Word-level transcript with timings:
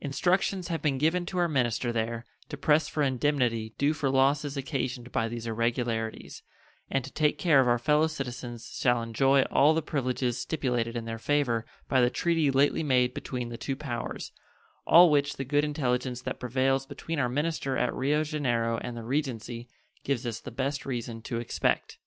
Instructions 0.00 0.68
have 0.68 0.80
been 0.80 0.96
given 0.96 1.26
to 1.26 1.36
our 1.36 1.48
minister 1.48 1.92
there 1.92 2.24
to 2.48 2.56
press 2.56 2.88
for 2.88 3.02
indemnity 3.02 3.74
due 3.76 3.92
for 3.92 4.08
losses 4.08 4.56
occasioned 4.56 5.12
by 5.12 5.28
these 5.28 5.46
irregularities, 5.46 6.42
and 6.88 7.04
to 7.04 7.12
take 7.12 7.36
care 7.36 7.60
of 7.60 7.68
our 7.68 7.78
fellow 7.78 8.06
citizens 8.06 8.74
shall 8.80 9.02
enjoy 9.02 9.42
all 9.50 9.74
the 9.74 9.82
privileges 9.82 10.38
stipulated 10.40 10.96
in 10.96 11.04
their 11.04 11.18
favor 11.18 11.66
by 11.90 12.00
the 12.00 12.08
treaty 12.08 12.50
lately 12.50 12.82
made 12.82 13.12
between 13.12 13.50
the 13.50 13.58
two 13.58 13.76
powers, 13.76 14.32
all 14.86 15.10
which 15.10 15.36
the 15.36 15.44
good 15.44 15.62
intelligence 15.62 16.22
that 16.22 16.40
prevails 16.40 16.86
between 16.86 17.18
our 17.18 17.28
minister 17.28 17.76
at 17.76 17.92
Rio 17.92 18.24
Janeiro 18.24 18.78
and 18.78 18.96
the 18.96 19.04
Regency 19.04 19.68
gives 20.04 20.24
us 20.24 20.40
the 20.40 20.50
best 20.50 20.86
reason 20.86 21.20
to 21.20 21.38
expect. 21.38 21.98